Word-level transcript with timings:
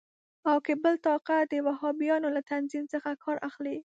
او 0.49 0.57
که 0.65 0.73
بل 0.83 0.95
طاقت 1.07 1.45
د 1.51 1.55
وهابیانو 1.67 2.27
له 2.35 2.41
تنظیم 2.51 2.85
څخه 2.93 3.09
کار 3.23 3.37
اخلي. 3.49 3.77